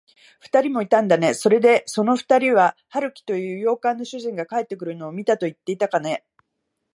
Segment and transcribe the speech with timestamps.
[0.39, 1.35] ふたりもいたんだね。
[1.35, 6.25] それで、そのふたりは、春木という洋館の主人が帰ってくるのを見たといっていたかね。